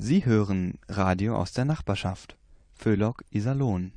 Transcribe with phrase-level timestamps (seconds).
[0.00, 2.36] Sie hören Radio aus der Nachbarschaft.
[2.72, 3.92] Föhlock Iserlohn.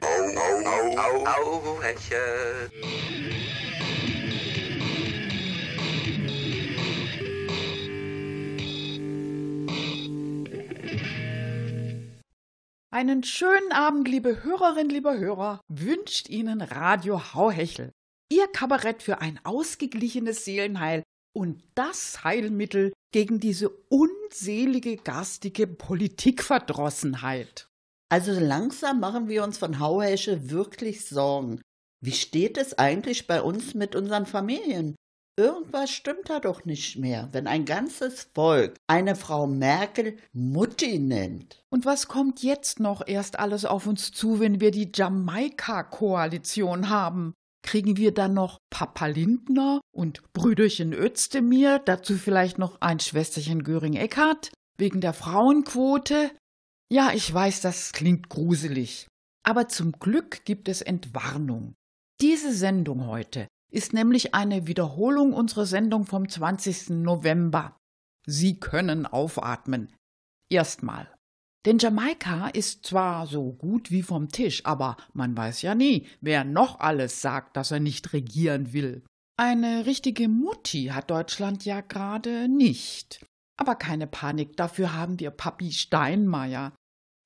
[0.00, 0.16] Au,
[0.96, 2.70] au, au, Hechel.
[12.90, 17.92] Einen schönen Abend, liebe Hörerinnen, lieber Hörer, wünscht Ihnen Radio Hauhechel.
[18.32, 21.02] Ihr Kabarett für ein ausgeglichenes Seelenheil
[21.36, 27.68] und das Heilmittel gegen diese unselige garstige Politikverdrossenheit.
[28.10, 31.60] Also langsam machen wir uns von Hauhesche wirklich Sorgen.
[32.02, 34.96] Wie steht es eigentlich bei uns mit unseren Familien?
[35.38, 41.62] Irgendwas stimmt da doch nicht mehr, wenn ein ganzes Volk eine Frau Merkel Mutti nennt.
[41.68, 47.34] Und was kommt jetzt noch erst alles auf uns zu, wenn wir die Jamaika-Koalition haben?
[47.62, 54.52] Kriegen wir dann noch Papa Lindner und Brüderchen Özdemir, dazu vielleicht noch ein Schwesterchen Göring-Eckardt,
[54.76, 56.30] wegen der Frauenquote?
[56.90, 59.06] Ja, ich weiß, das klingt gruselig.
[59.44, 61.74] Aber zum Glück gibt es Entwarnung.
[62.20, 66.90] Diese Sendung heute ist nämlich eine Wiederholung unserer Sendung vom 20.
[66.90, 67.76] November.
[68.26, 69.92] Sie können aufatmen.
[70.50, 71.11] Erstmal.
[71.64, 76.44] Denn Jamaika ist zwar so gut wie vom Tisch, aber man weiß ja nie, wer
[76.44, 79.04] noch alles sagt, dass er nicht regieren will.
[79.36, 83.24] Eine richtige Mutti hat Deutschland ja gerade nicht.
[83.56, 86.72] Aber keine Panik, dafür haben wir Papi Steinmeier.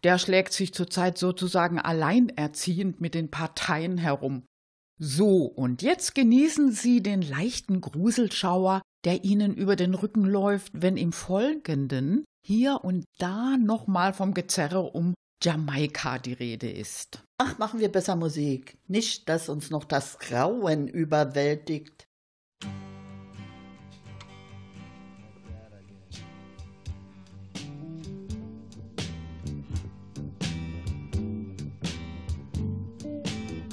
[0.04, 4.44] Der schlägt sich zurzeit sozusagen alleinerziehend mit den Parteien herum.
[4.98, 10.96] So, und jetzt genießen Sie den leichten Gruselschauer, der Ihnen über den Rücken läuft, wenn
[10.96, 17.22] im Folgenden hier und da nochmal vom Gezerre um Jamaika die Rede ist.
[17.38, 18.76] Ach, machen wir besser Musik.
[18.88, 22.08] Nicht, dass uns noch das Grauen überwältigt.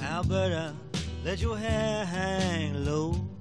[0.00, 0.74] Alberta
[1.24, 3.33] let your hair hang low.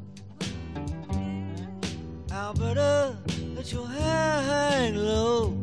[2.33, 3.15] Alberta,
[3.55, 5.55] let your hair hang low.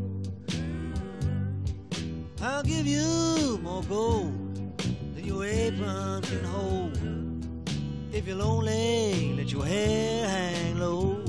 [2.40, 4.32] I'll give you more gold
[5.16, 6.96] than your apron can hold.
[8.12, 11.19] If you're lonely, let your hair hang low.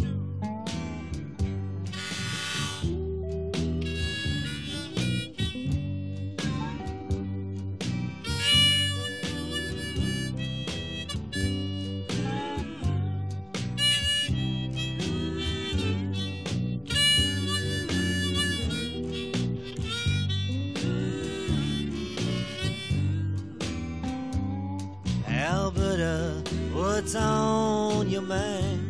[28.28, 28.88] Mind?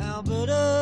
[0.00, 0.79] Alberta,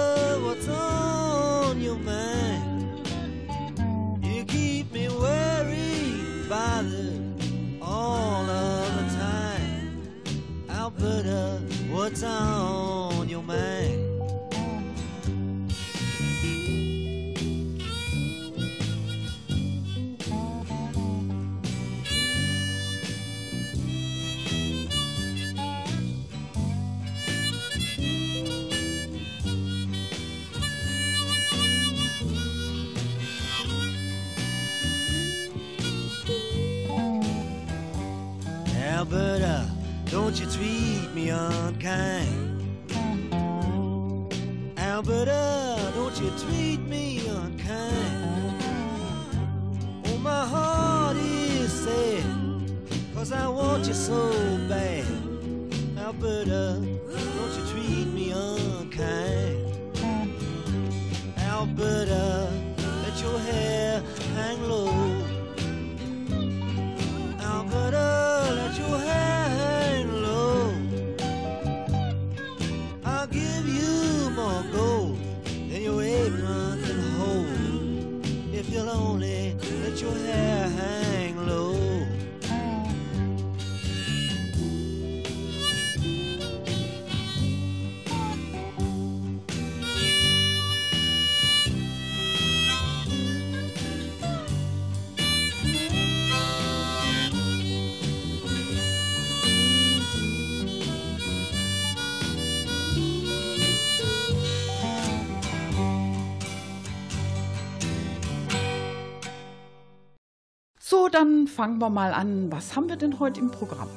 [111.09, 112.53] So, dann fangen wir mal an.
[112.53, 113.89] Was haben wir denn heute im Programm?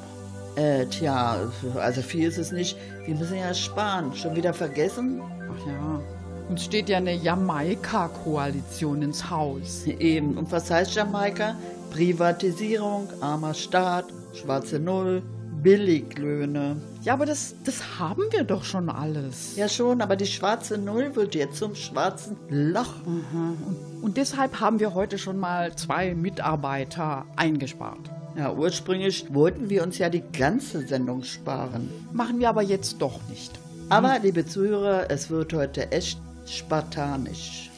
[0.56, 1.40] Äh, tja,
[1.78, 2.78] also viel ist es nicht.
[3.06, 4.16] Wir müssen ja sparen.
[4.16, 5.22] Schon wieder vergessen?
[5.22, 6.00] Ach ja,
[6.48, 9.86] uns steht ja eine Jamaika-Koalition ins Haus.
[9.88, 10.38] Eben.
[10.38, 11.56] Und was heißt Jamaika?
[11.92, 15.22] Privatisierung, armer Staat, schwarze Null,
[15.62, 16.78] Billiglöhne.
[17.02, 19.58] Ja, aber das, das haben wir doch schon alles.
[19.58, 23.06] Ja schon, aber die schwarze Null wird jetzt zum schwarzen Loch.
[23.06, 28.10] Und deshalb haben wir heute schon mal zwei Mitarbeiter eingespart.
[28.36, 31.90] Ja, ursprünglich wollten wir uns ja die ganze Sendung sparen.
[32.14, 33.60] Machen wir aber jetzt doch nicht.
[33.90, 37.70] Aber, liebe Zuhörer, es wird heute echt spartanisch.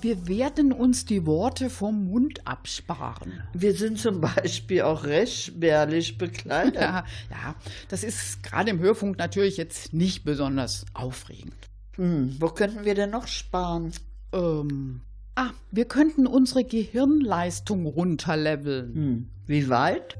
[0.00, 3.42] Wir werden uns die Worte vom Mund absparen.
[3.52, 6.76] Wir sind zum Beispiel auch recht spärlich bekleidet.
[6.80, 7.54] Ja, ja,
[7.88, 11.56] das ist gerade im Hörfunk natürlich jetzt nicht besonders aufregend.
[11.96, 13.90] Hm, wo könnten wir denn noch sparen?
[14.32, 15.00] Ähm,
[15.36, 18.94] ah, wir könnten unsere Gehirnleistung runterleveln.
[18.94, 20.16] Hm, wie weit?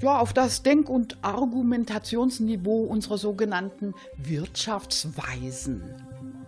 [0.00, 5.82] Ja, auf das Denk- und Argumentationsniveau unserer sogenannten Wirtschaftsweisen.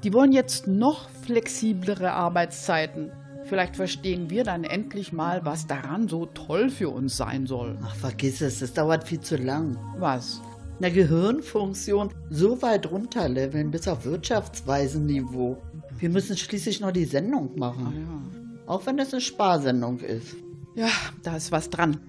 [0.02, 3.12] Die wollen jetzt noch flexiblere Arbeitszeiten.
[3.44, 7.78] Vielleicht verstehen wir dann endlich mal, was daran so toll für uns sein soll.
[7.84, 9.76] Ach, vergiss es, das dauert viel zu lang.
[9.98, 10.40] Was?
[10.78, 15.58] Eine Gehirnfunktion so weit runterleveln bis auf Wirtschaftsweisenniveau.
[15.98, 18.62] Wir müssen schließlich noch die Sendung machen.
[18.66, 20.36] Auch wenn es eine Sparsendung ist.
[20.74, 20.88] Ja,
[21.22, 22.00] da ist was dran.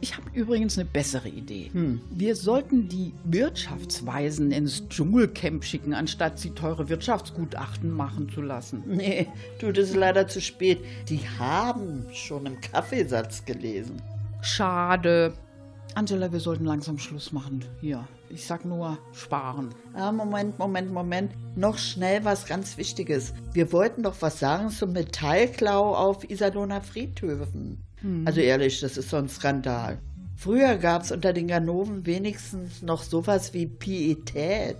[0.00, 1.70] Ich habe übrigens eine bessere Idee.
[2.10, 8.82] Wir sollten die Wirtschaftsweisen ins Dschungelcamp schicken, anstatt sie teure Wirtschaftsgutachten machen zu lassen.
[8.86, 9.28] Nee,
[9.60, 10.80] du, das ist leider zu spät.
[11.08, 14.02] Die haben schon im Kaffeesatz gelesen.
[14.42, 15.32] Schade.
[15.94, 17.64] Angela, wir sollten langsam Schluss machen.
[17.80, 19.74] Hier, ich sag nur sparen.
[19.94, 21.32] Ah, Moment, Moment, Moment.
[21.56, 23.32] Noch schnell was ganz Wichtiges.
[23.52, 27.84] Wir wollten doch was sagen zum Metallklau auf Iserlohner Friedhöfen.
[28.24, 29.98] Also ehrlich, das ist so ein Skandal.
[30.36, 34.76] Früher gab es unter den Ganoven wenigstens noch sowas wie Pietät.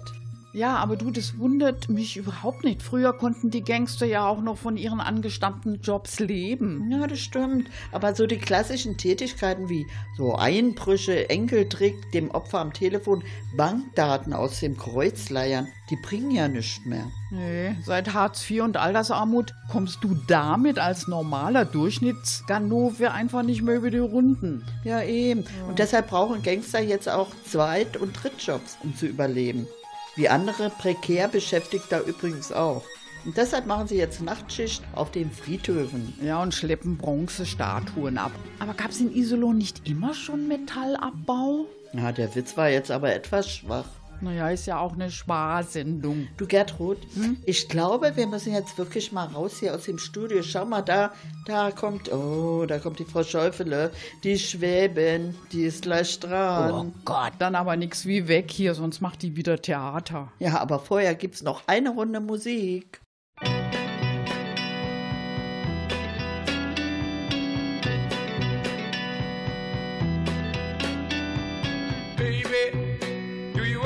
[0.55, 2.81] Ja, aber du, das wundert mich überhaupt nicht.
[2.81, 6.89] Früher konnten die Gangster ja auch noch von ihren angestammten Jobs leben.
[6.93, 7.69] Ja, das stimmt.
[7.91, 9.85] Aber so die klassischen Tätigkeiten wie
[10.17, 13.25] so Einbrüche, Enkeltrick, dem Opfer am Telefon,
[13.57, 17.11] Bankdaten aus dem Kreuzleiern, die bringen ja nichts mehr.
[17.33, 23.75] Nee, seit Hartz IV und Altersarmut kommst du damit als normaler Durchschnittsganove einfach nicht mehr
[23.75, 24.65] über die Runden.
[24.85, 25.45] Ja, eben.
[25.69, 29.67] Und deshalb brauchen Gangster jetzt auch Zweit- und Drittjobs, um zu überleben.
[30.17, 32.85] Wie andere prekär Beschäftigter übrigens auch.
[33.25, 36.15] Und deshalb machen sie jetzt Nachtschicht auf den Friedhöfen.
[36.23, 38.33] Ja, und schleppen Bronzestatuen ab.
[38.59, 41.67] Aber gab's in Iserlohn nicht immer schon Metallabbau?
[41.95, 43.87] Ja, der Witz war jetzt aber etwas schwach.
[44.21, 46.29] Naja, ist ja auch eine Sparsendung.
[46.37, 46.99] Du Gertrud,
[47.45, 50.43] ich glaube, wir müssen jetzt wirklich mal raus hier aus dem Studio.
[50.43, 51.13] Schau mal, da,
[51.47, 53.91] da kommt, oh, da kommt die Frau Schäufele,
[54.23, 56.73] die Schwäbin, die ist gleich dran.
[56.73, 60.33] Oh Gott, dann aber nix wie weg hier, sonst macht die wieder Theater.
[60.39, 63.01] Ja, aber vorher gibt's noch eine Runde Musik.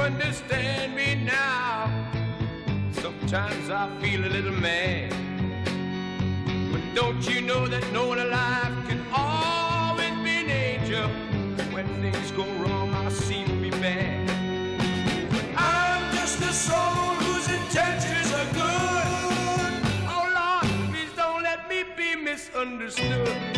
[0.09, 2.11] Understand me now?
[2.93, 5.13] Sometimes I feel a little mad.
[6.73, 11.09] But don't you know that no one alive can always be an angel?
[11.75, 14.31] When things go wrong, I seem to be bad.
[15.57, 19.09] I'm just a soul whose intentions are good.
[20.15, 23.58] Oh Lord, please don't let me be misunderstood.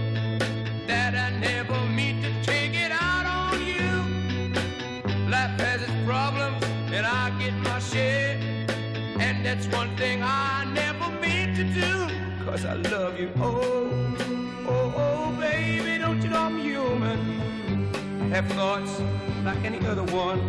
[9.61, 12.09] that's one thing I never mean to do,
[12.45, 13.29] cause I love you.
[13.37, 14.15] Oh,
[14.67, 17.91] oh, oh, baby, don't you know I'm human?
[18.31, 18.99] Have thoughts
[19.43, 20.41] like any other one.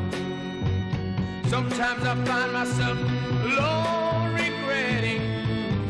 [1.48, 2.98] Sometimes I find myself
[3.44, 5.20] alone regretting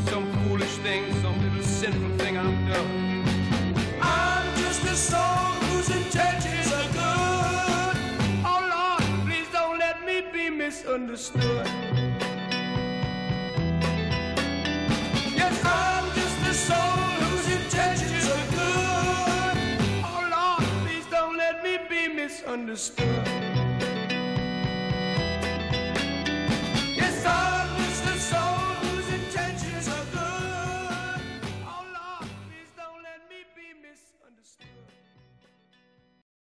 [0.06, 3.24] some foolish thing, some little sinful thing I've done.
[4.00, 7.96] I'm just a soul whose intentions are good.
[8.44, 12.01] Oh Lord, please don't let me be misunderstood.
[22.56, 23.08] Misunderstood.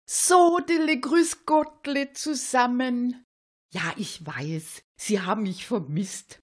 [0.10, 3.24] So, Dille, grüß Gottle zusammen.
[3.74, 6.40] Ja, ich weiß, Sie haben mich vermisst.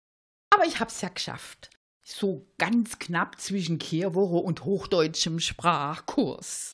[0.50, 1.70] Aber ich hab's ja geschafft.
[2.02, 6.72] So ganz knapp zwischen Kehrwoche und hochdeutschem Sprachkurs.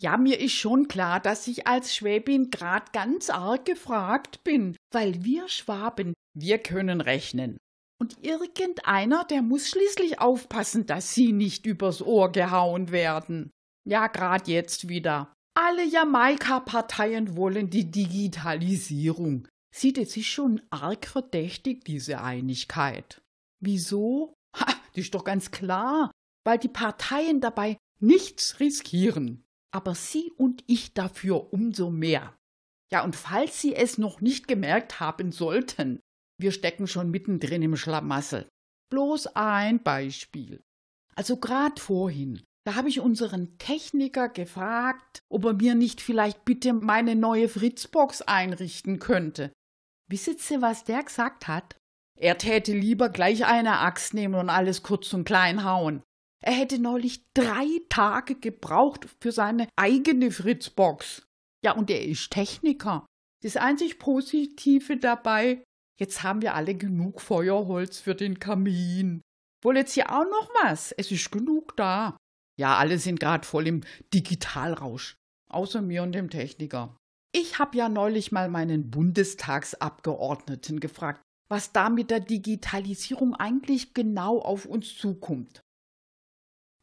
[0.00, 5.24] Ja, mir ist schon klar, dass ich als Schwäbin grad ganz arg gefragt bin, weil
[5.24, 7.58] wir Schwaben, wir können rechnen.
[8.00, 13.50] Und irgendeiner, der muss schließlich aufpassen, dass sie nicht übers Ohr gehauen werden.
[13.84, 15.34] Ja, grad jetzt wieder.
[15.54, 19.48] Alle Jamaika-Parteien wollen die Digitalisierung.
[19.74, 23.20] Sieht es sich schon arg verdächtig, diese Einigkeit.
[23.60, 24.34] Wieso?
[24.56, 26.12] Ha, das ist doch ganz klar,
[26.44, 29.44] weil die Parteien dabei nichts riskieren.
[29.70, 32.34] Aber Sie und ich dafür umso mehr.
[32.90, 36.00] Ja, und falls Sie es noch nicht gemerkt haben sollten,
[36.38, 38.48] wir stecken schon mittendrin im Schlamassel.
[38.90, 40.62] Bloß ein Beispiel.
[41.14, 46.72] Also grad vorhin, da habe ich unseren Techniker gefragt, ob er mir nicht vielleicht bitte
[46.72, 49.52] meine neue Fritzbox einrichten könnte.
[50.08, 51.76] Wisset ihr, was der gesagt hat?
[52.18, 56.02] Er täte lieber gleich eine Axt nehmen und alles kurz und klein hauen.
[56.44, 61.26] Er hätte neulich drei Tage gebraucht für seine eigene Fritzbox.
[61.64, 63.06] Ja, und er ist Techniker.
[63.42, 65.64] Das einzig Positive dabei,
[65.98, 69.20] jetzt haben wir alle genug Feuerholz für den Kamin.
[69.62, 70.92] Wohl jetzt hier auch noch was?
[70.92, 72.16] Es ist genug da.
[72.58, 73.82] Ja, alle sind grad voll im
[74.14, 75.16] Digitalrausch.
[75.50, 76.96] Außer mir und dem Techniker.
[77.32, 84.38] Ich habe ja neulich mal meinen Bundestagsabgeordneten gefragt, was da mit der Digitalisierung eigentlich genau
[84.38, 85.60] auf uns zukommt.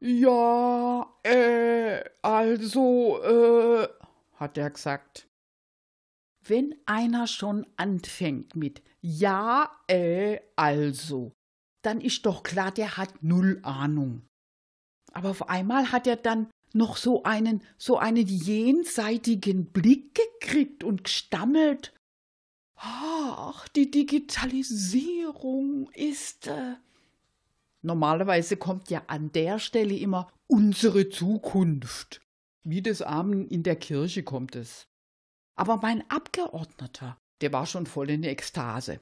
[0.08, 3.88] Ja, äh, also, äh,
[4.36, 5.28] hat er gesagt.
[6.48, 11.32] Wenn einer schon anfängt mit Ja, äh, also,
[11.82, 14.28] dann ist doch klar, der hat null Ahnung.
[15.12, 21.06] Aber auf einmal hat er dann noch so einen, so einen jenseitigen Blick gekriegt und
[21.06, 21.96] gestammelt.
[22.76, 26.46] Ach, die Digitalisierung ist.
[26.46, 26.76] Äh
[27.86, 32.20] Normalerweise kommt ja an der Stelle immer unsere Zukunft.
[32.64, 34.88] Wie des Armen in der Kirche kommt es.
[35.56, 39.00] Aber mein Abgeordneter, der war schon voll in Ekstase.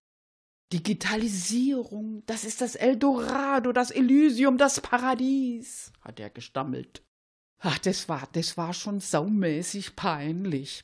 [0.74, 7.06] Digitalisierung, das ist das Eldorado, das Elysium, das Paradies, hat er gestammelt.
[7.60, 10.84] Ach, das war, das war schon saumäßig peinlich.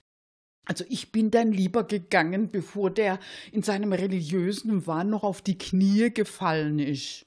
[0.66, 3.20] Also ich bin dann lieber gegangen, bevor der
[3.52, 7.26] in seinem religiösen Wahn noch auf die Knie gefallen ist.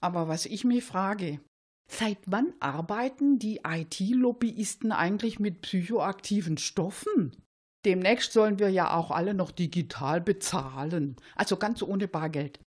[0.00, 1.40] Aber was ich mich frage,
[1.90, 7.36] seit wann arbeiten die IT-Lobbyisten eigentlich mit psychoaktiven Stoffen?
[7.84, 12.60] Demnächst sollen wir ja auch alle noch digital bezahlen, also ganz ohne Bargeld.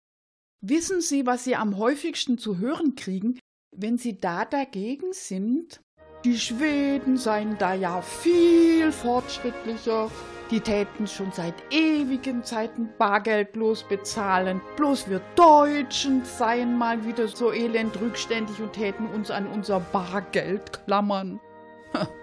[0.61, 3.38] Wissen Sie, was Sie am häufigsten zu hören kriegen,
[3.76, 5.80] wenn Sie da dagegen sind?
[6.25, 10.11] Die Schweden seien da ja viel fortschrittlicher.
[10.50, 14.61] Die täten schon seit ewigen Zeiten bargeldlos bezahlen.
[14.76, 20.85] Bloß wir Deutschen seien mal wieder so elend rückständig und täten uns an unser Bargeld
[20.87, 21.40] klammern.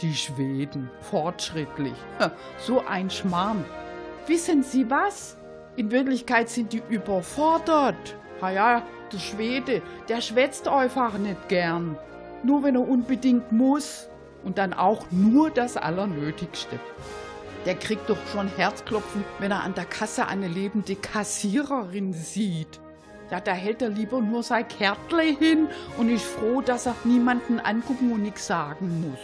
[0.01, 1.95] Die Schweden, fortschrittlich.
[2.57, 3.65] So ein Schmarrn.
[4.27, 5.37] Wissen Sie was?
[5.75, 8.15] In Wirklichkeit sind die überfordert.
[8.41, 11.97] Na ja, der Schwede, der schwätzt einfach nicht gern
[12.45, 14.07] nur wenn er unbedingt muss
[14.43, 16.79] und dann auch nur das Allernötigste.
[17.65, 22.79] Der kriegt doch schon Herzklopfen, wenn er an der Kasse eine lebende Kassiererin sieht.
[23.31, 25.67] Ja, da hält er lieber nur sein Kärtle hin
[25.97, 29.19] und ist froh, dass er niemanden angucken und nichts sagen muss.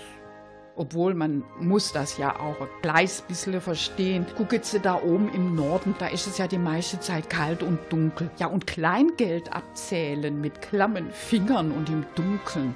[0.76, 4.26] Obwohl man muss das ja auch ein kleines bisschen verstehen.
[4.36, 7.78] Gucket sie da oben im Norden, da ist es ja die meiste Zeit kalt und
[7.90, 8.32] dunkel.
[8.38, 12.76] Ja, und Kleingeld abzählen mit klammen Fingern und im Dunkeln.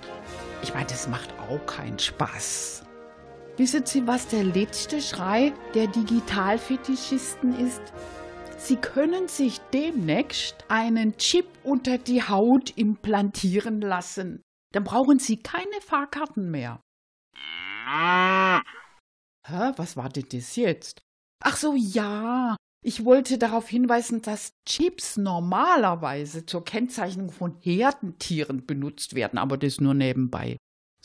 [0.62, 2.85] Ich meine, das macht auch keinen Spaß.
[3.58, 7.82] Wissen Sie, was der letzte Schrei der Digitalfetischisten ist?
[8.58, 14.42] Sie können sich demnächst einen Chip unter die Haut implantieren lassen.
[14.74, 16.82] Dann brauchen Sie keine Fahrkarten mehr.
[19.48, 21.02] Hä, was war denn das jetzt?
[21.42, 22.58] Ach so, ja.
[22.84, 29.80] Ich wollte darauf hinweisen, dass Chips normalerweise zur Kennzeichnung von Herdentieren benutzt werden, aber das
[29.80, 30.58] nur nebenbei.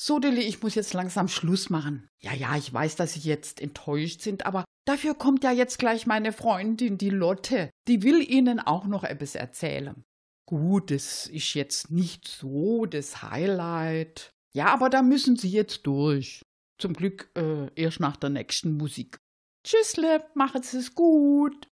[0.03, 2.09] So, Dilly, ich muss jetzt langsam Schluss machen.
[2.21, 6.07] Ja, ja, ich weiß, dass Sie jetzt enttäuscht sind, aber dafür kommt ja jetzt gleich
[6.07, 7.69] meine Freundin, die Lotte.
[7.87, 10.03] Die will Ihnen auch noch etwas erzählen.
[10.47, 14.31] Gut, das ist jetzt nicht so das Highlight.
[14.55, 16.41] Ja, aber da müssen Sie jetzt durch.
[16.79, 19.19] Zum Glück äh, erst nach der nächsten Musik.
[19.65, 21.69] Tschüssle, machet's es gut.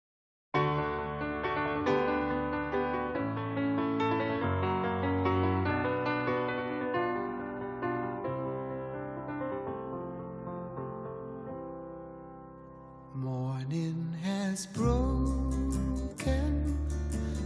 [14.57, 16.49] Has broken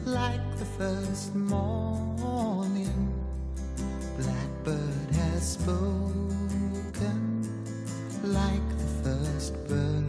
[0.06, 3.14] like the first morning.
[4.16, 7.44] Blackbird has spoken
[8.24, 10.06] like the first bird.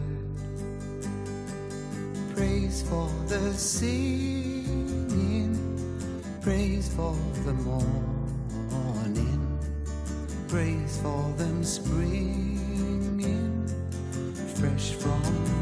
[2.33, 5.57] Praise for the singing,
[6.41, 9.59] praise for the morning,
[10.47, 12.63] praise for them springing
[14.55, 15.52] fresh from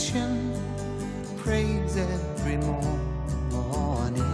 [0.00, 0.52] elation,
[1.36, 4.24] praise every morning,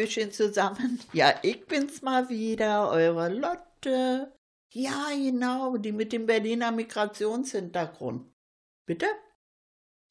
[0.07, 1.01] Hallöchen zusammen.
[1.13, 4.33] Ja, ich bin's mal wieder, eure Lotte.
[4.73, 8.31] Ja, genau, die mit dem Berliner Migrationshintergrund.
[8.87, 9.07] Bitte?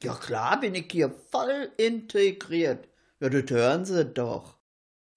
[0.04, 2.90] Ja klar, bin ich hier voll integriert.
[3.22, 4.60] Ja, das hören Sie doch.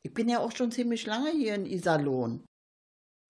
[0.04, 2.44] Ich bin ja auch schon ziemlich lange hier in Iserlohn.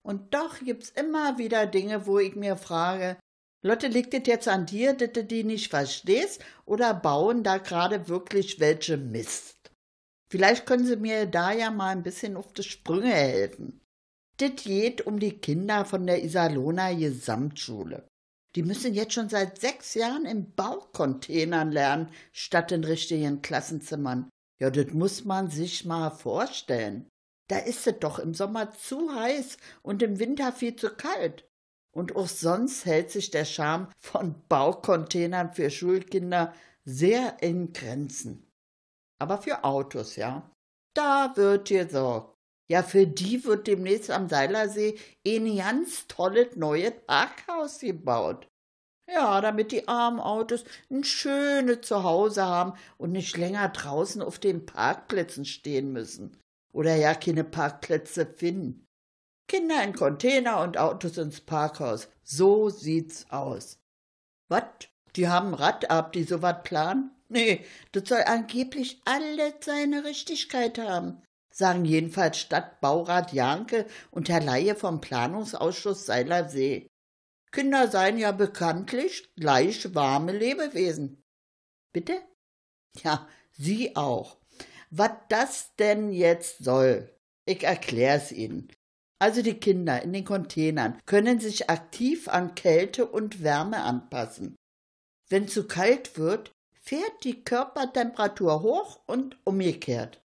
[0.05, 3.17] Und doch gibt's immer wieder Dinge, wo ich mir frage,
[3.61, 8.07] Lotte, liegt es jetzt an dir, dass du die nicht verstehst, oder bauen da gerade
[8.07, 9.58] wirklich welche Mist?
[10.29, 13.81] Vielleicht können Sie mir da ja mal ein bisschen auf die Sprünge helfen.
[14.37, 18.07] Das geht um die Kinder von der Iserlohner Gesamtschule.
[18.55, 24.29] Die müssen jetzt schon seit sechs Jahren in Baucontainern lernen, statt in richtigen Klassenzimmern.
[24.59, 27.07] Ja, das muss man sich mal vorstellen.
[27.47, 31.47] Da ist es doch im Sommer zu heiß und im Winter viel zu kalt.
[31.91, 36.53] Und auch sonst hält sich der Charme von Baucontainern für Schulkinder
[36.85, 38.48] sehr in Grenzen.
[39.19, 40.49] Aber für Autos, ja.
[40.95, 42.35] Da wird gesorgt.
[42.69, 48.47] Ja, für die wird demnächst am Seilersee ein ganz tolles neues Parkhaus gebaut.
[49.11, 54.67] Ja, damit die armen Autos ein schönes Zuhause haben und nicht länger draußen auf den
[54.67, 56.37] Parkplätzen stehen müssen.
[56.71, 58.85] Oder ja keine Parkplätze finden.
[59.47, 62.07] Kinder in Container und Autos ins Parkhaus.
[62.21, 63.79] So sieht's aus.
[64.47, 64.91] Wat?
[65.15, 67.09] Die haben Rad ab, die sowas planen?
[67.29, 74.75] Nee, das soll angeblich alles seine Richtigkeit haben, sagen jedenfalls Stadtbaurat Janke und Herr Laie
[74.75, 76.87] vom Planungsausschuss Seilersee.
[77.51, 81.21] Kinder seien ja bekanntlich gleich warme Lebewesen.
[81.93, 82.21] Bitte?
[83.03, 84.37] Ja, Sie auch.
[84.91, 87.13] was das denn jetzt soll.
[87.45, 88.71] Ich erklär's Ihnen.
[89.19, 94.55] Also die Kinder in den Containern können sich aktiv an Kälte und Wärme anpassen.
[95.29, 96.51] Wenn zu kalt wird,
[96.89, 100.23] fährt die Körpertemperatur hoch und umgekehrt.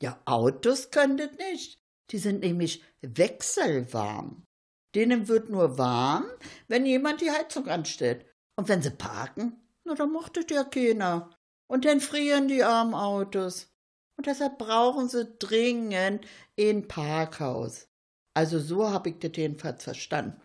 [0.00, 1.82] Ja, Autos können das nicht.
[2.10, 4.46] Die sind nämlich wechselwarm.
[4.94, 6.24] Denen wird nur warm,
[6.68, 8.26] wenn jemand die Heizung anstellt.
[8.54, 11.30] Und wenn sie parken, na, dann macht das ja keiner.
[11.66, 13.74] Und dann frieren die armen Autos.
[14.16, 17.88] Und deshalb brauchen sie dringend ein Parkhaus.
[18.34, 20.40] Also so habe ich das jedenfalls verstanden.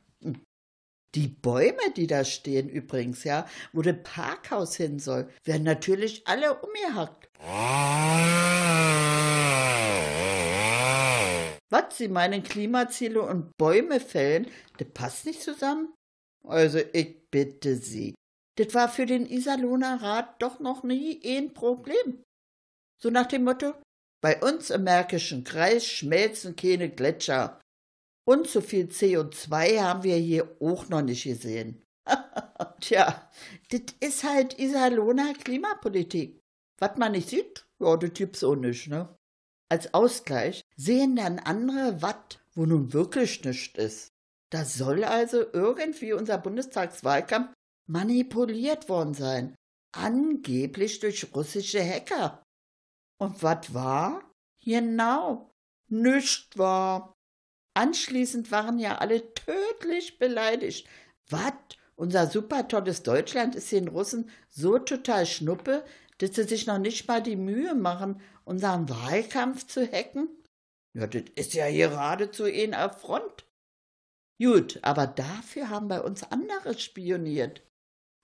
[1.15, 6.59] Die Bäume, die da stehen übrigens, ja, wo das Parkhaus hin soll, werden natürlich alle
[6.59, 7.29] umgehackt.
[11.71, 15.93] Was, Sie meinen Klimaziele und Bäume fällen, das passt nicht zusammen?
[16.47, 18.13] Also ich bitte Sie,
[18.57, 22.23] das war für den Iserlohner Rat doch noch nie ein Problem.
[23.01, 23.73] So nach dem Motto,
[24.21, 27.61] bei uns im Märkischen Kreis schmelzen keine Gletscher.
[28.29, 31.81] Und so viel CO2 haben wir hier auch noch nicht gesehen.
[32.79, 33.27] Tja,
[33.71, 36.39] das ist halt Iserlohner Klimapolitik.
[36.77, 39.17] Was man nicht sieht, ja, das gibt's auch nicht, ne?
[39.67, 44.09] Als Ausgleich sehen dann andere Watt, wo nun wirklich nichts ist.
[44.51, 47.51] Da soll also irgendwie unser Bundestagswahlkampf
[47.87, 49.55] manipuliert worden sein.
[49.91, 52.43] Angeblich durch russische Hacker.
[53.17, 54.21] Und was war?
[54.63, 55.49] Genau,
[55.87, 57.15] nichts war.
[57.79, 60.85] Anschließend waren ja alle tödlich beleidigt.
[61.29, 61.53] Was?
[61.95, 65.85] Unser super tolles Deutschland ist den Russen so total schnuppe,
[66.17, 70.27] dass sie sich noch nicht mal die Mühe machen, unseren Wahlkampf zu hacken?
[70.93, 73.45] Ja, das ist ja geradezu ein Affront.
[74.41, 77.61] Gut, aber dafür haben bei uns andere spioniert.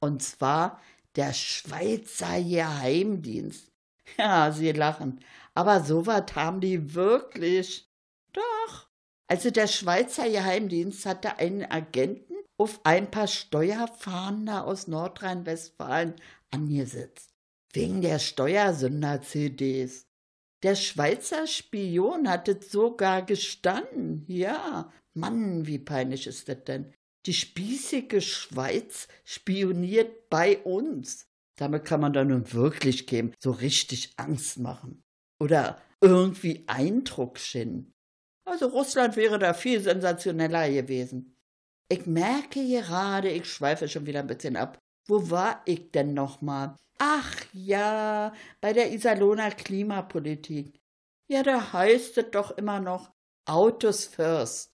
[0.02, 0.82] Und zwar
[1.16, 3.72] der Schweizer Geheimdienst.
[4.18, 5.24] Ja, Sie lachen.
[5.54, 7.90] Aber so was haben die wirklich.
[8.34, 8.86] Doch.
[9.28, 16.16] Also der Schweizer Geheimdienst hatte einen Agenten auf ein paar Steuerfahnder aus Nordrhein-Westfalen
[16.52, 17.36] angesetzt
[17.76, 20.08] wegen der Steuersünder-CDs.
[20.64, 24.26] Der Schweizer Spion hat es sogar gestanden.
[24.28, 26.94] Ja, Mann, wie peinlich ist das denn?
[27.26, 31.28] Die spießige Schweiz spioniert bei uns.
[31.58, 35.04] Damit kann man dann nun wirklich geben, so richtig Angst machen.
[35.40, 37.94] Oder irgendwie Eindruck schinden.
[38.46, 41.36] Also Russland wäre da viel sensationeller gewesen.
[41.90, 44.78] Ich merke gerade, ich schweife schon wieder ein bisschen ab.
[45.08, 46.76] Wo war ich denn nochmal?
[47.00, 50.80] Ach ja, bei der Iserlohner Klimapolitik.
[51.28, 53.12] Ja, da heißt es doch immer noch
[53.46, 54.72] Autos first.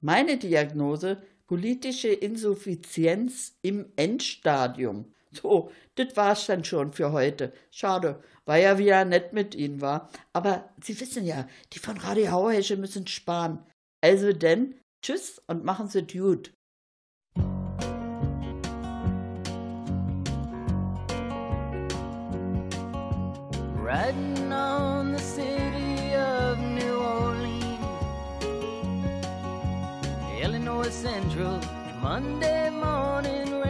[0.00, 5.12] Meine Diagnose politische Insuffizienz im Endstadium.
[5.30, 7.52] So, das war's dann schon für heute.
[7.70, 10.10] Schade, war ja wieder nett mit Ihnen, war.
[10.32, 13.64] Aber Sie wissen ja, die von Radio Hauhesche müssen sparen.
[14.00, 16.52] Also denn, tschüss und machen Sie gut.
[23.88, 27.80] riding on the city of New Orleans,
[30.42, 31.58] Illinois Central,
[32.02, 33.67] Monday morning rail.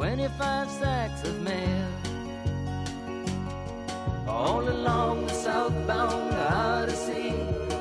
[0.00, 1.88] 25 sacks of mail.
[4.26, 7.34] All along the southbound Odyssey,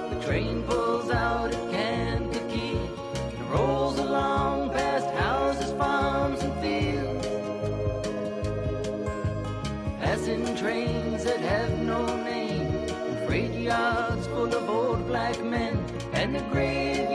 [0.10, 2.78] the train pulls out at Kankakee
[3.38, 7.26] and rolls along past houses, farms, and fields.
[10.02, 12.68] Passing trains that have no name,
[13.08, 15.78] and freight yards full of old black men
[16.12, 17.09] and the graves.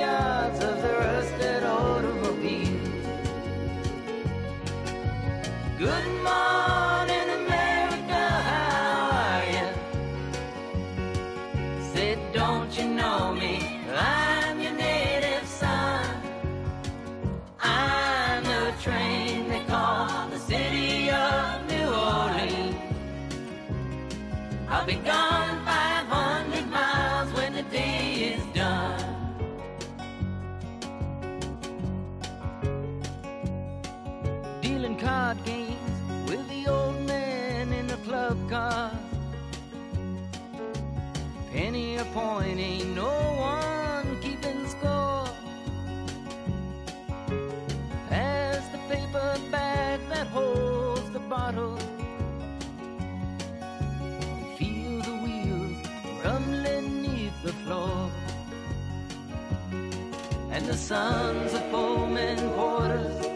[5.84, 6.23] Good
[60.94, 63.26] sons of foemen porters,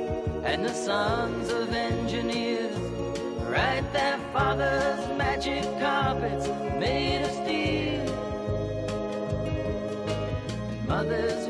[0.45, 2.77] and the sons of engineers
[3.51, 6.47] write their father's magic carpets
[6.79, 8.07] made of steel.
[10.71, 11.48] And mothers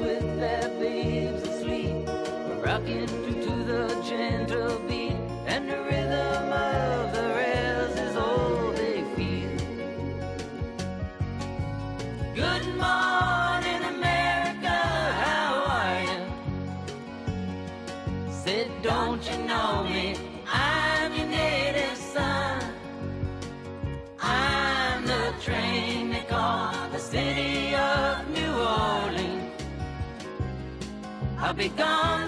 [31.59, 32.28] Be gone.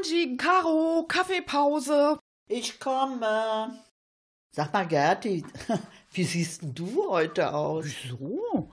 [0.00, 2.18] Angie, Caro, Kaffeepause.
[2.48, 3.82] Ich komme.
[4.50, 5.44] Sag mal, Gerti,
[6.12, 7.84] wie siehst denn du heute aus?
[8.08, 8.70] So.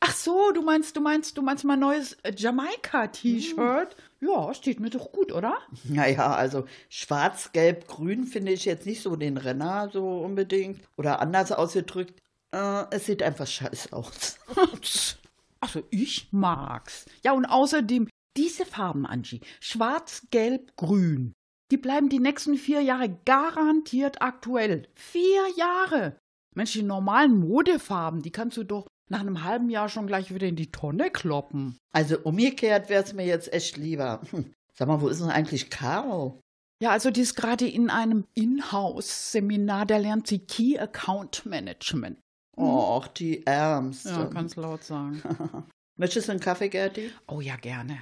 [0.00, 3.94] Ach so, du meinst, du meinst, du meinst mein neues Jamaika-T-Shirt?
[4.20, 5.58] Ja, steht mir doch gut, oder?
[5.84, 10.80] Naja, also schwarz, gelb, grün finde ich jetzt nicht so den Renner so unbedingt.
[10.96, 14.38] Oder anders ausgedrückt, äh, es sieht einfach scheiß aus.
[15.60, 17.06] Also ich mag's.
[17.24, 21.34] Ja, und außerdem diese Farben, Angie, schwarz, gelb, grün,
[21.70, 24.88] die bleiben die nächsten vier Jahre garantiert aktuell.
[24.94, 26.16] Vier Jahre!
[26.54, 30.46] Mensch, die normalen Modefarben, die kannst du doch nach einem halben Jahr schon gleich wieder
[30.46, 31.76] in die Tonne kloppen.
[31.92, 34.20] Also umgekehrt wäre es mir jetzt echt lieber.
[34.30, 34.54] Hm.
[34.74, 36.40] Sag mal, wo ist denn eigentlich Caro?
[36.80, 42.18] Ja, also die ist gerade in einem Inhouse-Seminar, da lernt sie Key Account Management.
[42.56, 44.10] Och, die Ärmste.
[44.10, 45.20] Ja, kannst laut sagen.
[45.96, 47.10] Möchtest du einen Kaffee, Gerti?
[47.26, 47.98] Oh ja, gerne.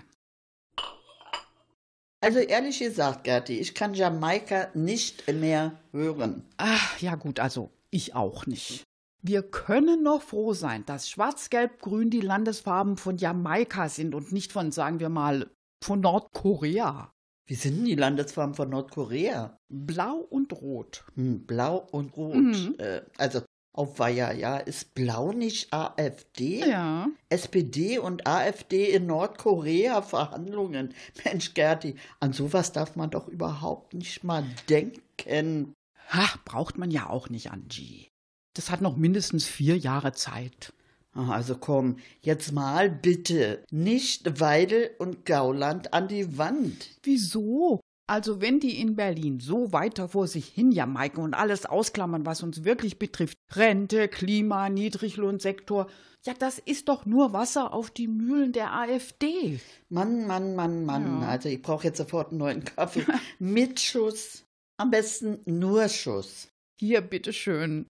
[2.26, 6.42] Also ehrlich gesagt, Gerti, ich kann Jamaika nicht mehr hören.
[6.56, 8.82] Ach, ja gut, also ich auch nicht.
[9.22, 14.72] Wir können noch froh sein, dass Schwarz-Gelb-Grün die Landesfarben von Jamaika sind und nicht von,
[14.72, 15.48] sagen wir mal,
[15.84, 17.12] von Nordkorea.
[17.46, 19.56] Wie sind denn die Landesfarben von Nordkorea?
[19.68, 21.04] Blau und Rot.
[21.14, 22.34] Hm, Blau und Rot.
[22.34, 22.74] Mhm.
[22.78, 23.42] Äh, also
[23.76, 24.56] auf Weiher, ja.
[24.56, 26.60] Ist Blau nicht AfD?
[26.60, 27.08] Ja.
[27.28, 30.94] SPD und AfD in Nordkorea Verhandlungen.
[31.24, 35.74] Mensch, Gerti, an sowas darf man doch überhaupt nicht mal denken.
[36.10, 38.08] Ha, braucht man ja auch nicht, Angie.
[38.54, 40.72] Das hat noch mindestens vier Jahre Zeit.
[41.16, 46.90] Also komm, jetzt mal bitte nicht Weidel und Gauland an die Wand.
[47.02, 47.80] Wieso?
[48.08, 52.42] Also wenn die in Berlin so weiter vor sich hin jamaiken und alles ausklammern, was
[52.42, 55.88] uns wirklich betrifft, Rente, Klima, Niedriglohnsektor,
[56.24, 59.60] ja, das ist doch nur Wasser auf die Mühlen der AfD.
[59.88, 61.22] Mann, Mann, Mann, Mann.
[61.22, 61.28] Ja.
[61.28, 63.04] Also ich brauche jetzt sofort einen neuen Kaffee.
[63.38, 64.44] Mit Schuss.
[64.76, 66.48] Am besten nur Schuss.
[66.78, 67.86] Hier, bitteschön.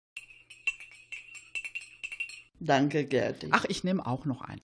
[2.60, 3.48] Danke, Gerti.
[3.50, 4.60] Ach, ich nehme auch noch ein.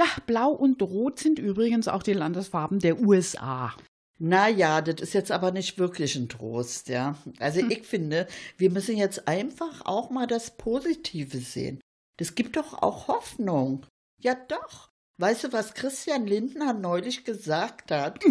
[0.00, 3.74] Ja, Blau und Rot sind übrigens auch die Landesfarben der USA.
[4.18, 7.16] Naja, das ist jetzt aber nicht wirklich ein Trost, ja.
[7.38, 7.70] Also Hm.
[7.70, 11.80] ich finde, wir müssen jetzt einfach auch mal das Positive sehen.
[12.16, 13.84] Das gibt doch auch Hoffnung.
[14.22, 14.88] Ja doch.
[15.18, 18.24] Weißt du, was Christian Lindner neulich gesagt hat?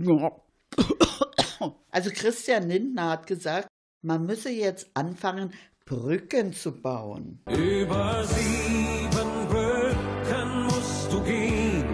[0.00, 0.30] Ja.
[1.92, 3.66] Also Christian Lindner hat gesagt,
[4.02, 5.52] man müsse jetzt anfangen,
[5.84, 7.40] Brücken zu bauen.
[7.48, 8.99] Über Brücken
[11.10, 11.84] du gehen.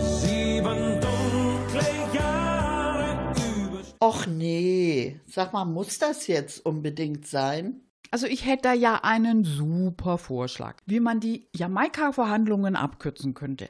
[0.00, 3.80] Sieben dunkle Jahre über.
[4.00, 7.80] Och nee, sag mal, muss das jetzt unbedingt sein?
[8.10, 13.68] Also ich hätte da ja einen super Vorschlag, wie man die Jamaika-Verhandlungen abkürzen könnte.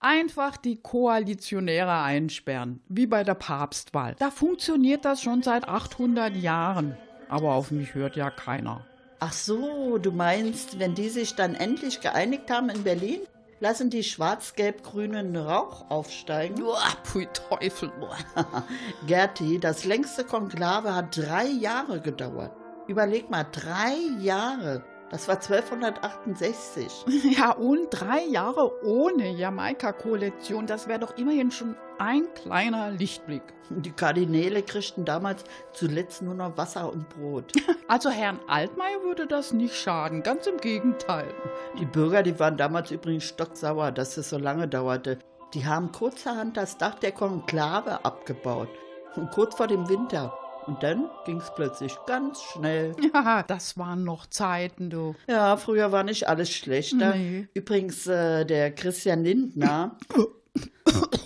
[0.00, 4.16] Einfach die Koalitionäre einsperren, wie bei der Papstwahl.
[4.18, 6.96] Da funktioniert das schon seit 800 Jahren.
[7.28, 8.84] Aber auf mich hört ja keiner.
[9.26, 13.20] Ach so, du meinst, wenn die sich dann endlich geeinigt haben in Berlin,
[13.58, 16.62] lassen die schwarz-gelb-grünen Rauch aufsteigen?
[16.62, 17.90] Uah, pfui Teufel.
[19.06, 22.52] Gerti, das längste Konklave hat drei Jahre gedauert.
[22.86, 24.84] Überleg mal, drei Jahre.
[25.14, 27.04] Das war 1268.
[27.38, 33.42] Ja, und drei Jahre ohne Jamaika-Koalition, das wäre doch immerhin schon ein kleiner Lichtblick.
[33.70, 37.52] Die Kardinäle kriegten damals zuletzt nur noch Wasser und Brot.
[37.86, 41.32] Also Herrn Altmaier würde das nicht schaden, ganz im Gegenteil.
[41.78, 45.20] Die Bürger, die waren damals übrigens stocksauer, dass es so lange dauerte.
[45.52, 48.68] Die haben kurzerhand das Dach der Konklave abgebaut.
[49.14, 50.36] Und kurz vor dem Winter.
[50.66, 52.94] Und dann ging es plötzlich ganz schnell.
[53.14, 55.14] Ja, das waren noch Zeiten, du.
[55.28, 57.14] Ja, früher war nicht alles schlechter.
[57.14, 57.48] Nee.
[57.54, 59.96] Übrigens, äh, der Christian Lindner.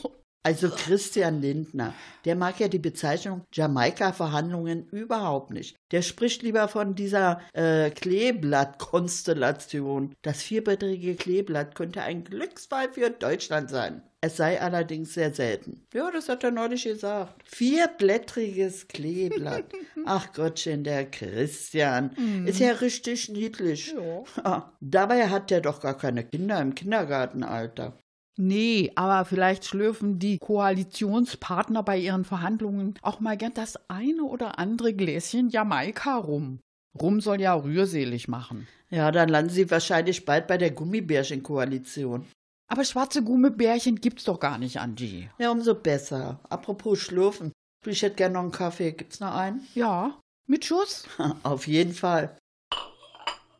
[0.48, 1.92] Also Christian Lindner,
[2.24, 5.76] der mag ja die Bezeichnung Jamaika-Verhandlungen überhaupt nicht.
[5.90, 10.14] Der spricht lieber von dieser äh, Kleeblatt-Konstellation.
[10.22, 14.00] Das vierblättrige Kleeblatt könnte ein Glücksfall für Deutschland sein.
[14.22, 15.87] Es sei allerdings sehr selten.
[15.92, 17.42] Ja, das hat er neulich gesagt.
[17.44, 19.66] Vierblättriges Kleeblatt.
[20.06, 22.12] Ach Gottchen, der Christian.
[22.46, 23.94] Ist ja richtig niedlich.
[24.42, 27.98] Ah, dabei hat er doch gar keine Kinder im Kindergartenalter.
[28.40, 34.61] Nee, aber vielleicht schlürfen die Koalitionspartner bei ihren Verhandlungen auch mal gern das eine oder
[34.61, 36.61] andere Gläschen Jamaika rum.
[37.01, 38.68] Rum soll ja rührselig machen.
[38.90, 42.27] Ja, dann landen sie wahrscheinlich bald bei der Gummibärchen-Koalition.
[42.68, 45.29] Aber schwarze Gummibärchen gibt's doch gar nicht, Angie.
[45.38, 46.38] Ja, umso besser.
[46.48, 47.51] Apropos Schlürfen.
[47.85, 48.92] Ich hätte gerne noch einen Kaffee.
[48.92, 49.66] Gibt's noch einen?
[49.74, 51.05] Ja, mit Schuss?
[51.42, 52.37] Auf jeden Fall.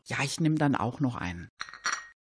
[0.05, 1.49] Ja, ich nehme dann auch noch einen.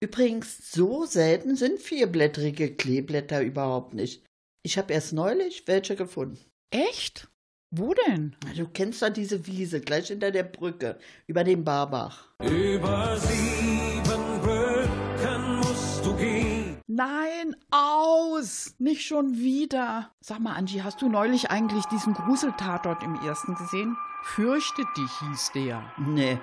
[0.03, 4.23] Übrigens, so selten sind vierblättrige Kleeblätter überhaupt nicht.
[4.63, 6.39] Ich habe erst neulich welche gefunden.
[6.71, 7.27] Echt?
[7.69, 8.35] Wo denn?
[8.55, 12.25] Du kennst doch diese Wiese gleich hinter der Brücke über den Barbach.
[12.41, 14.03] Über sieben
[14.41, 16.77] Brücken musst du gehen.
[16.87, 18.73] Nein, aus!
[18.79, 20.11] Nicht schon wieder.
[20.19, 23.95] Sag mal, Angie, hast du neulich eigentlich diesen Gruseltatort im ersten gesehen?
[24.23, 25.83] Fürchte dich hieß der.
[25.99, 26.39] Nee,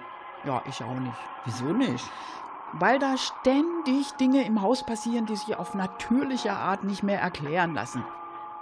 [0.47, 1.16] Ja, ich auch nicht.
[1.44, 2.05] wieso nicht?
[2.74, 7.74] Weil da ständig Dinge im Haus passieren, die sich auf natürliche Art nicht mehr erklären
[7.74, 8.04] lassen.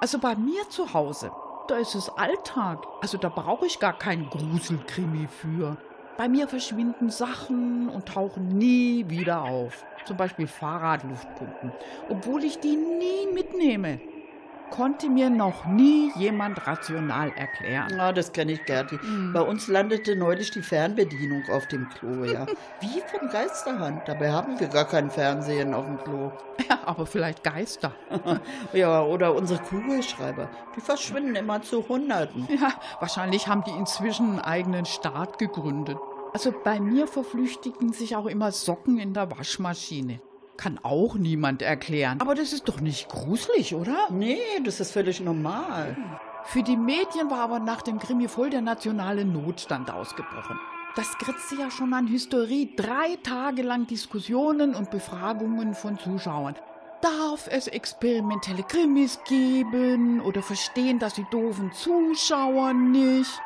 [0.01, 1.33] Also bei mir zu Hause,
[1.69, 2.87] da ist es Alltag.
[3.01, 5.77] Also da brauche ich gar keinen Gruselkrimi für.
[6.17, 9.85] Bei mir verschwinden Sachen und tauchen nie wieder auf.
[10.05, 11.73] Zum Beispiel Fahrradluftpumpen.
[12.09, 14.01] Obwohl ich die nie mitnehme.
[14.71, 17.93] Konnte mir noch nie jemand rational erklären.
[17.97, 18.99] Na, das kenne ich, Gerti.
[19.33, 22.47] Bei uns landete neulich die Fernbedienung auf dem Klo, ja.
[22.81, 24.03] Wie von Geisterhand.
[24.07, 26.33] Dabei haben wir gar kein Fernsehen auf dem Klo.
[26.69, 27.93] Ja, aber vielleicht Geister.
[28.73, 30.49] Ja, oder unsere Kugelschreiber.
[30.75, 32.47] Die verschwinden immer zu Hunderten.
[32.51, 35.99] Ja, wahrscheinlich haben die inzwischen einen eigenen Staat gegründet.
[36.33, 40.21] Also bei mir verflüchtigen sich auch immer Socken in der Waschmaschine.
[40.57, 42.21] Kann auch niemand erklären.
[42.21, 44.09] Aber das ist doch nicht gruselig, oder?
[44.11, 45.97] Nee, das ist völlig normal.
[46.45, 50.59] Für die Medien war aber nach dem Krimi voll der nationale Notstand ausgebrochen.
[50.95, 52.71] Das kritzte ja schon an Hysterie.
[52.75, 56.55] Drei Tage lang Diskussionen und Befragungen von Zuschauern.
[57.03, 63.43] Darf es experimentelle Krimis geben oder verstehen das die doofen Zuschauer nicht?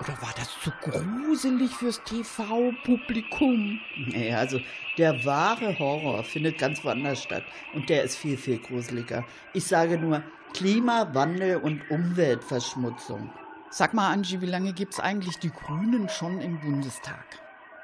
[0.00, 3.78] Oder war das zu gruselig fürs TV-Publikum?
[4.06, 4.58] Nee, also
[4.96, 7.44] der wahre Horror findet ganz woanders statt.
[7.74, 9.24] Und der ist viel, viel gruseliger.
[9.52, 10.22] Ich sage nur
[10.54, 13.30] Klimawandel und Umweltverschmutzung.
[13.68, 17.24] Sag mal, Angie, wie lange gibt's eigentlich die Grünen schon im Bundestag?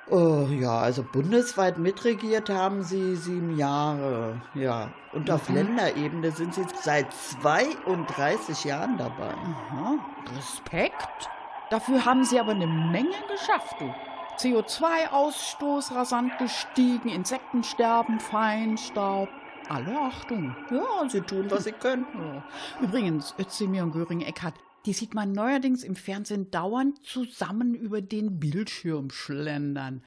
[0.08, 4.40] Oh ja, also bundesweit mitregiert haben sie sieben Jahre.
[4.54, 9.34] Ja, und auf Länderebene sind sie seit 32 Jahren dabei.
[9.34, 9.96] Aha,
[10.36, 11.28] Respekt.
[11.70, 13.92] Dafür haben sie aber eine Menge geschafft, du.
[14.38, 19.28] CO2-Ausstoß rasant gestiegen, Insektensterben, Feinstaub.
[19.68, 20.54] Alle Achtung.
[20.70, 22.06] Ja, sie tun, was sie können.
[22.14, 22.44] Ja.
[22.80, 24.54] Übrigens, Özdemir und Göring-Eckardt,
[24.84, 30.04] die sieht man neuerdings im Fernsehen dauernd zusammen über den Bildschirm schlendern.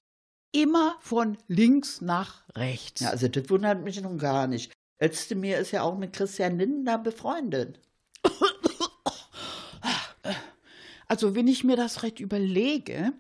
[0.54, 3.02] Immer von links nach rechts.
[3.02, 4.72] Ja, also das wundert mich nun gar nicht.
[5.02, 7.82] Özdemir ist ja auch mit Christian Lindner befreundet.
[11.10, 13.12] Also wenn ich mir das recht überlege,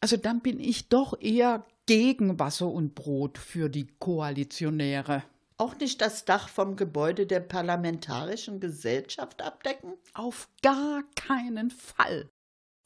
[0.00, 5.24] also dann bin ich doch eher gegen Wasser und Brot für die Koalitionäre.
[5.58, 9.94] Auch nicht das Dach vom Gebäude der Parlamentarischen Gesellschaft abdecken?
[10.14, 12.30] Auf gar keinen Fall.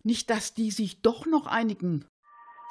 [0.03, 2.07] Nicht, dass die sich doch noch einigen.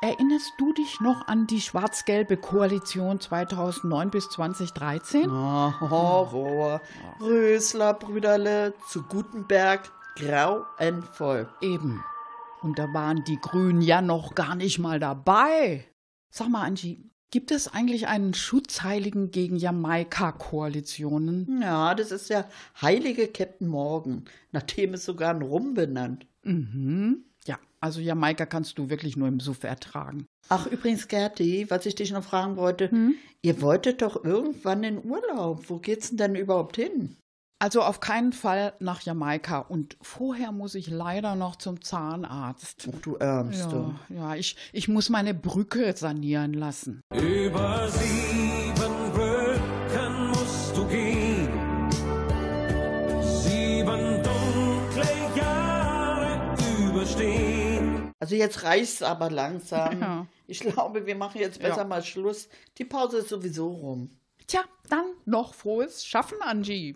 [0.01, 5.29] Erinnerst du dich noch an die schwarz-gelbe Koalition 2009 bis 2013?
[5.29, 6.81] Oh, Horror.
[7.19, 11.47] Rösler, Brüderle, zu Gutenberg, grauenvoll.
[11.61, 12.03] Eben.
[12.61, 15.85] Und da waren die Grünen ja noch gar nicht mal dabei.
[16.29, 21.61] Sag mal, Angie, gibt es eigentlich einen Schutzheiligen gegen Jamaika-Koalitionen?
[21.61, 22.49] Ja, das ist der
[22.81, 24.25] heilige Captain Morgan.
[24.51, 26.27] Nach dem ist sogar ein Rum benannt.
[26.43, 27.23] Mhm.
[27.45, 30.25] Ja, also Jamaika kannst du wirklich nur im Suff ertragen.
[30.49, 32.89] Ach, übrigens, Gerti, was ich dich noch fragen wollte.
[32.89, 33.15] Hm?
[33.41, 35.69] Ihr wolltet doch irgendwann in Urlaub.
[35.69, 37.17] Wo geht's denn denn überhaupt hin?
[37.59, 39.59] Also auf keinen Fall nach Jamaika.
[39.59, 42.87] Und vorher muss ich leider noch zum Zahnarzt.
[42.95, 43.95] Ach, du Ärmste.
[44.09, 47.01] Ja, ja ich, ich muss meine Brücke sanieren lassen.
[47.11, 51.49] Über sieben Brücken musst du gehen.
[53.23, 56.55] Sieben dunkle Jahre
[56.87, 58.11] überstehen.
[58.19, 59.99] Also jetzt reicht's aber langsam.
[59.99, 60.27] Ja.
[60.45, 61.85] Ich glaube, wir machen jetzt besser Ja.
[61.85, 62.49] mal Schluss.
[62.77, 64.11] Die Pause ist sowieso rum.
[64.45, 66.95] Tja, dann noch frohes Schaffen, Angie.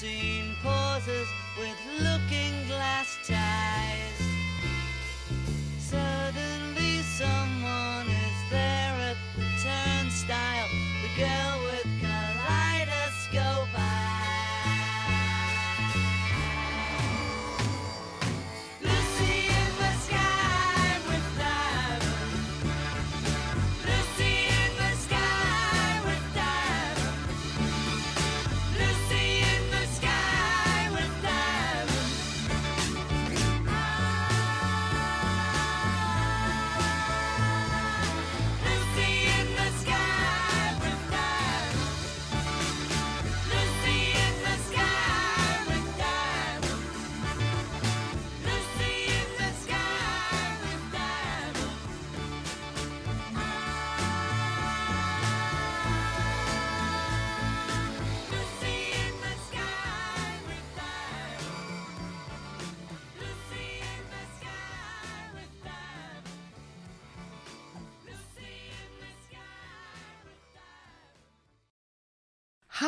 [0.00, 1.28] scene pauses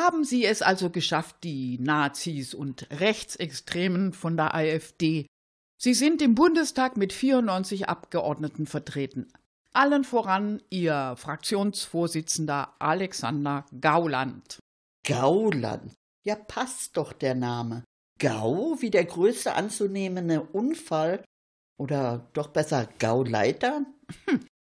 [0.03, 5.27] Haben sie es also geschafft, die Nazis und Rechtsextremen von der AfD.
[5.77, 9.31] Sie sind im Bundestag mit 94 Abgeordneten vertreten.
[9.71, 14.59] Allen voran Ihr Fraktionsvorsitzender Alexander Gauland.
[15.07, 15.93] Gauland.
[16.25, 17.85] Ja, passt doch der Name.
[18.19, 21.23] Gau wie der größte anzunehmende Unfall
[21.79, 23.85] oder doch besser Gauleiter?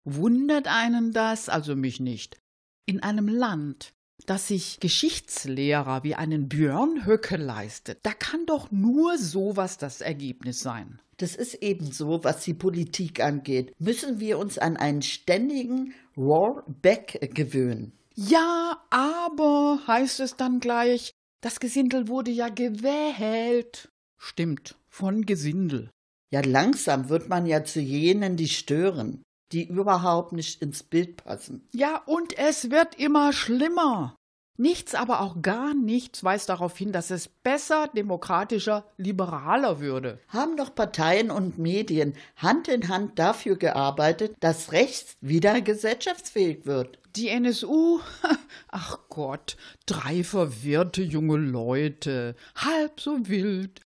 [0.05, 2.37] Wundert einen das, also mich nicht.
[2.85, 3.94] In einem Land,
[4.25, 10.59] das sich Geschichtslehrer wie einen Björn Höcke leistet, da kann doch nur sowas das Ergebnis
[10.59, 10.99] sein.
[11.17, 13.73] Das ist ebenso, was die Politik angeht.
[13.79, 17.93] Müssen wir uns an einen ständigen Rollback gewöhnen.
[18.15, 21.11] Ja, aber heißt es dann gleich,
[21.41, 23.89] das Gesindel wurde ja gewählt.
[24.17, 25.89] Stimmt, von Gesindel.
[26.31, 29.21] Ja, langsam wird man ja zu jenen, die stören,
[29.51, 31.67] die überhaupt nicht ins Bild passen.
[31.71, 34.15] Ja, und es wird immer schlimmer.
[34.57, 40.19] Nichts, aber auch gar nichts weist darauf hin, dass es besser, demokratischer, liberaler würde.
[40.29, 46.99] Haben doch Parteien und Medien Hand in Hand dafür gearbeitet, dass rechts wieder gesellschaftsfähig wird.
[47.17, 47.99] Die NSU?
[48.69, 53.81] Ach Gott, drei verwirrte junge Leute, halb so wild.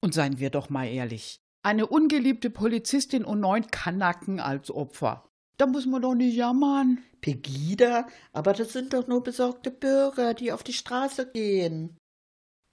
[0.00, 5.28] Und seien wir doch mal ehrlich, eine ungeliebte Polizistin und neun Kanacken als Opfer.
[5.56, 6.98] Da muss man doch nicht jammern.
[7.20, 8.06] Pegida?
[8.32, 11.96] Aber das sind doch nur besorgte Bürger, die auf die Straße gehen.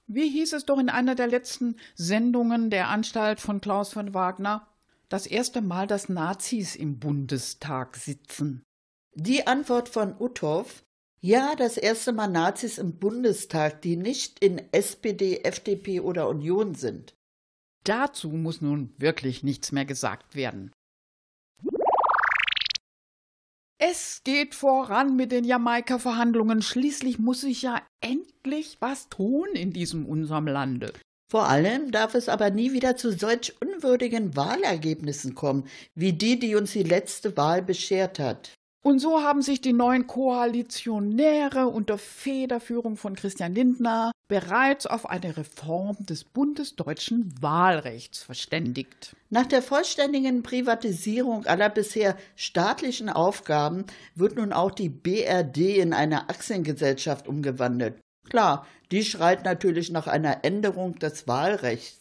[0.08, 4.68] Wie hieß es doch in einer der letzten Sendungen der Anstalt von Klaus von Wagner?
[5.08, 8.64] Das erste Mal, dass Nazis im Bundestag sitzen.
[9.14, 10.84] Die Antwort von Uthoff,
[11.22, 17.14] ja, das erste Mal Nazis im Bundestag, die nicht in SPD, FDP oder Union sind.
[17.84, 20.72] Dazu muss nun wirklich nichts mehr gesagt werden.
[23.84, 26.62] Es geht voran mit den Jamaika-Verhandlungen.
[26.62, 30.94] Schließlich muss sich ja endlich was tun in diesem unserem Lande.
[31.32, 35.66] Vor allem darf es aber nie wieder zu solch unwürdigen Wahlergebnissen kommen,
[35.96, 38.54] wie die, die uns die letzte Wahl beschert hat.
[38.84, 45.38] Und so haben sich die neuen Koalitionäre unter Federführung von Christian Lindner bereits auf eine
[45.38, 49.16] Reform des bundesdeutschen Wahlrechts verständigt.
[49.30, 56.30] Nach der vollständigen Privatisierung aller bisher staatlichen Aufgaben wird nun auch die BRD in eine
[56.30, 58.00] Aktiengesellschaft umgewandelt.
[58.30, 62.01] Klar, die schreit natürlich nach einer Änderung des Wahlrechts.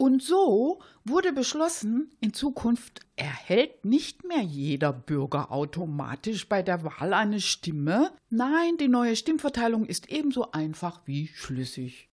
[0.00, 7.12] Und so wurde beschlossen, in Zukunft erhält nicht mehr jeder Bürger automatisch bei der Wahl
[7.12, 8.10] eine Stimme.
[8.30, 12.08] Nein, die neue Stimmverteilung ist ebenso einfach wie schlüssig.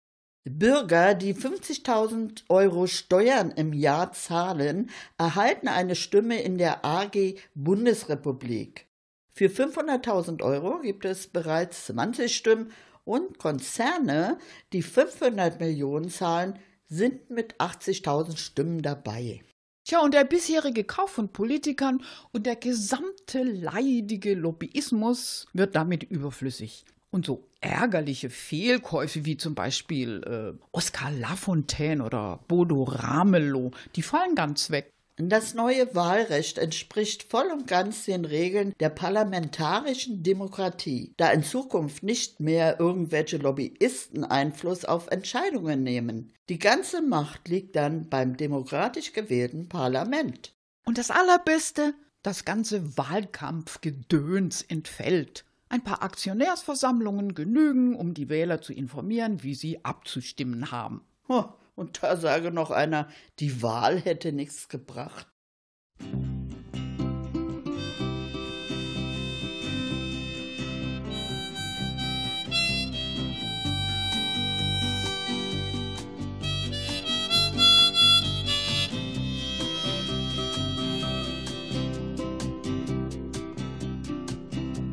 [0.44, 8.86] Bürger, die 50.000 Euro Steuern im Jahr zahlen, erhalten eine Stimme in der AG Bundesrepublik.
[9.34, 12.70] Für 500.000 Euro gibt es bereits 20 Stimmen
[13.02, 14.38] und Konzerne,
[14.72, 16.60] die 500 Millionen zahlen,
[16.92, 19.40] sind mit 80.000 Stimmen dabei.
[19.84, 26.84] Tja, und der bisherige Kauf von Politikern und der gesamte leidige Lobbyismus wird damit überflüssig.
[27.10, 34.34] Und so ärgerliche Fehlkäufe wie zum Beispiel äh, Oskar Lafontaine oder Bodo Ramelow, die fallen
[34.34, 34.92] ganz weg.
[35.16, 42.02] Das neue Wahlrecht entspricht voll und ganz den Regeln der parlamentarischen Demokratie, da in Zukunft
[42.02, 46.32] nicht mehr irgendwelche Lobbyisten Einfluss auf Entscheidungen nehmen.
[46.48, 50.54] Die ganze Macht liegt dann beim demokratisch gewählten Parlament.
[50.86, 55.44] Und das Allerbeste, das ganze Wahlkampfgedöns entfällt.
[55.68, 61.02] Ein paar Aktionärsversammlungen genügen, um die Wähler zu informieren, wie sie abzustimmen haben.
[61.28, 61.44] Huh.
[61.82, 63.08] Und da sage noch einer,
[63.40, 65.26] die Wahl hätte nichts gebracht.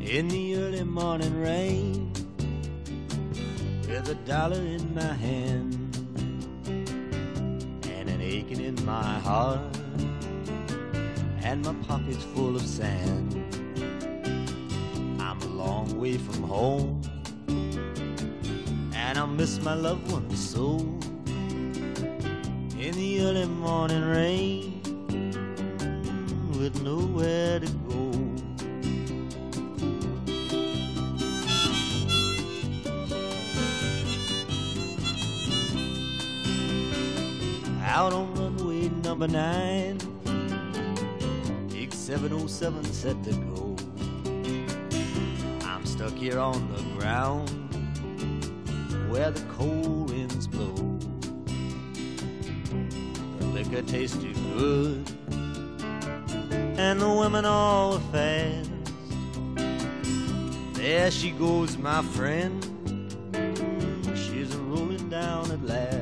[0.00, 2.12] In the early morning rain,
[3.86, 5.79] with a dollar in my hand and an
[8.30, 9.60] aching in my heart,
[11.42, 13.34] and my pockets full of sand.
[15.20, 17.02] I'm a long way from home,
[18.94, 20.78] and I miss my loved ones so.
[22.78, 24.80] In the early morning rain,
[26.56, 28.09] with nowhere to go.
[37.90, 39.98] Out on runway number nine.
[41.70, 43.76] Big 707 set to go.
[45.66, 47.50] I'm stuck here on the ground
[49.10, 50.72] where the cold winds blow.
[53.40, 55.10] The liquor tastes too good,
[56.78, 58.70] and the women all fast.
[60.74, 62.64] There she goes, my friend.
[64.14, 65.99] She's rolling down at last.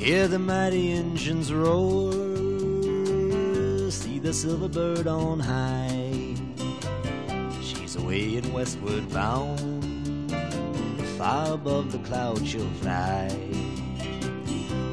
[0.00, 2.10] Hear the mighty engines roar,
[3.90, 6.36] see the silver bird on high.
[7.60, 10.32] She's away and westward bound,
[11.18, 13.28] far above the clouds she'll fly,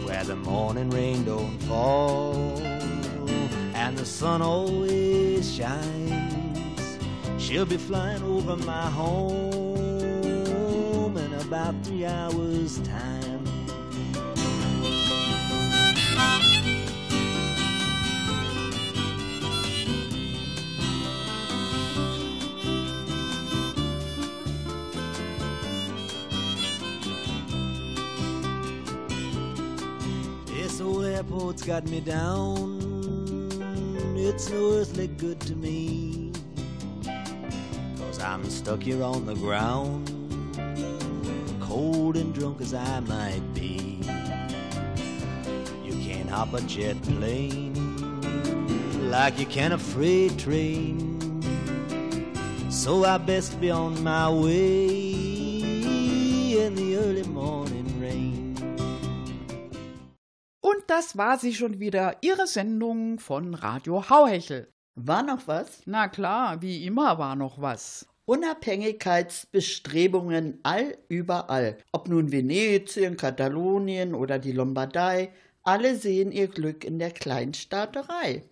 [0.03, 2.58] where the morning rain don't fall
[3.74, 6.97] and the sun always shines.
[7.39, 10.68] She'll be flying over my home
[11.16, 13.16] in about three hours' time.
[31.58, 32.80] Airport's got me down.
[34.16, 36.32] It's no earthly good to me.
[37.97, 40.10] Cause I'm stuck here on the ground,
[41.62, 44.01] cold and drunk as I might be.
[45.84, 47.74] You can't hop a jet plane
[49.10, 51.16] like you can a freight train.
[52.70, 55.08] So I best be on my way
[56.58, 57.77] in the early morning
[60.88, 64.74] das war sie schon wieder, Ihre Sendung von Radio Hauhechel.
[64.96, 65.82] War noch was?
[65.86, 68.08] Na klar, wie immer war noch was.
[68.26, 71.78] Unabhängigkeitsbestrebungen all überall.
[71.92, 75.32] Ob nun Venetien, Katalonien oder die Lombardei,
[75.64, 78.44] alle sehen ihr Glück in der Kleinstaaterei.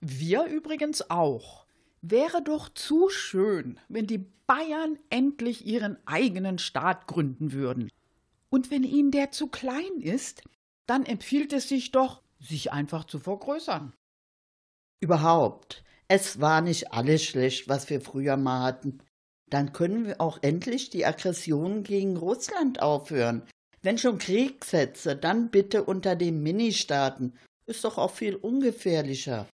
[0.00, 1.64] Wir übrigens auch.
[2.02, 7.90] Wäre doch zu schön, wenn die Bayern endlich ihren eigenen Staat gründen würden.
[8.50, 10.42] Und wenn ihnen der zu klein ist,
[10.86, 13.92] dann empfiehlt es sich doch, sich einfach zu vergrößern.
[15.00, 19.02] Überhaupt, es war nicht alles schlecht, was wir früher mal hatten.
[19.50, 23.42] Dann können wir auch endlich die Aggression gegen Russland aufhören.
[23.82, 27.34] Wenn schon Kriegssätze, dann bitte unter den Ministaaten.
[27.66, 29.46] Ist doch auch viel ungefährlicher.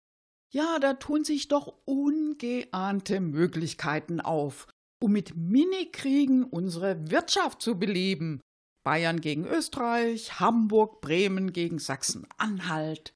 [0.53, 4.67] Ja, da tun sich doch ungeahnte Möglichkeiten auf,
[5.01, 8.41] um mit Minikriegen unsere Wirtschaft zu beleben.
[8.83, 13.15] Bayern gegen Österreich, Hamburg, Bremen gegen Sachsen-Anhalt.